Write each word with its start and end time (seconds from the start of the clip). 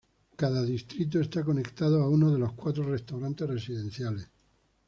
Cada 0.35 0.63
distrito 0.63 1.19
está 1.19 1.43
conectado 1.43 2.01
a 2.01 2.09
uno 2.09 2.31
de 2.33 2.39
los 2.39 2.53
cuatro 2.53 2.81
Restaurantes 2.83 3.47
Residenciales. 3.47 4.31